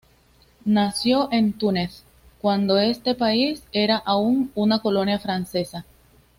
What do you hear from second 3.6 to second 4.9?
era aún una